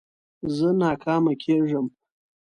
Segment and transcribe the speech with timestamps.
[0.55, 1.87] زه ناکامه کېږم.